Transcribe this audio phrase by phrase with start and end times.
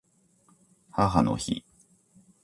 [0.89, 1.63] 母の日